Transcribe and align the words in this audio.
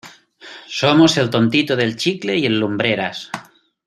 somos 0.67 1.15
el 1.17 1.29
tontito 1.29 1.75
del 1.75 1.95
chicle 1.95 2.35
y 2.35 2.47
el 2.47 2.59
lumbreras. 2.59 3.29